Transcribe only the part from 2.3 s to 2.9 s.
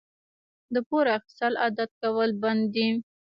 بد دي.